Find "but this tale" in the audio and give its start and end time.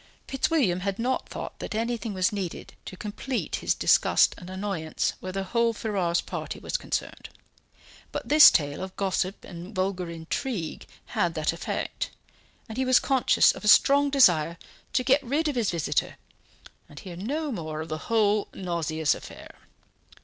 8.11-8.81